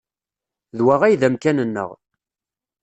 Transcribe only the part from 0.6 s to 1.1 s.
D wa